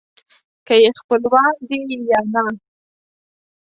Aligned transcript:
که 0.67 0.75
یې 0.83 0.89
خپلوان 1.01 1.53
دي 1.67 1.79
یا 2.11 2.21
نه. 2.33 2.43